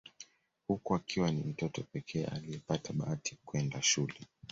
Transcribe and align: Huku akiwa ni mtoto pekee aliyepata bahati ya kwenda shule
Huku 0.67 0.95
akiwa 0.95 1.31
ni 1.31 1.43
mtoto 1.43 1.83
pekee 1.83 2.25
aliyepata 2.25 2.93
bahati 2.93 3.31
ya 3.31 3.37
kwenda 3.45 3.81
shule 3.81 4.27